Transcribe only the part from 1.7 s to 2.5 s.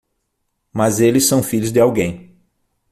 de alguém.